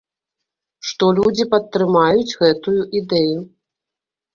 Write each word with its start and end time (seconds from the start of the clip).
Што 0.93 1.11
людзі 1.21 1.47
падтрымаюць 1.53 2.29
гэтую 2.43 2.77
ідэю. 3.05 3.41